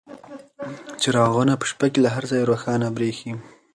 [1.01, 3.31] چراغونه په شپې کې له هر ځایه روښانه بریښي.